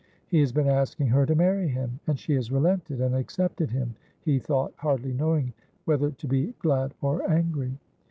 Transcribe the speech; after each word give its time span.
'He 0.31 0.39
has 0.39 0.51
been 0.51 0.67
asking 0.67 1.09
her 1.09 1.27
to 1.27 1.35
marry 1.35 1.67
him, 1.67 1.99
and 2.07 2.17
she 2.17 2.33
has 2.33 2.51
relented, 2.51 3.01
and 3.01 3.13
accepted 3.13 3.69
him,' 3.69 3.93
he 4.19 4.39
thought, 4.39 4.73
hardly 4.77 5.13
knowing 5.13 5.53
whether 5.85 6.09
to 6.09 6.27
be 6.27 6.55
glad 6.59 6.95
or 7.03 7.29
angry. 7.29 7.77